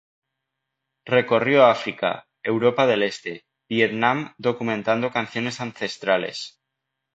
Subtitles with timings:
[1.05, 6.59] Recorrió África, Europa del este, Vietnam documentando canciones ancestrales.